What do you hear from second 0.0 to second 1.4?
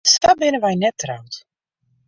Sa binne wy net troud.